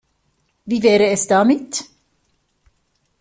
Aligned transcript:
Wie 0.65 0.81
wäre 0.81 1.11
es 1.11 1.27
damit? 1.27 1.85